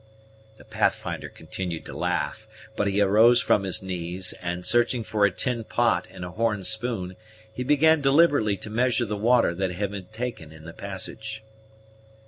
The 0.57 0.65
Pathfinder 0.65 1.29
continued 1.29 1.85
to 1.85 1.95
laugh; 1.95 2.47
but 2.75 2.87
he 2.87 3.01
arose 3.01 3.39
from 3.39 3.61
his 3.61 3.83
knees, 3.83 4.33
and, 4.41 4.65
searching 4.65 5.03
for 5.03 5.25
a 5.27 5.31
tin 5.31 5.63
pot 5.63 6.07
and 6.09 6.25
a 6.25 6.31
horn 6.31 6.63
spoon, 6.63 7.15
he 7.53 7.63
began 7.63 8.01
deliberately 8.01 8.57
to 8.57 8.71
measure 8.71 9.05
the 9.05 9.15
water 9.15 9.53
that 9.53 9.73
had 9.73 9.91
been 9.91 10.07
taken 10.07 10.51
in 10.51 10.65
the 10.65 10.73
passage. 10.73 11.43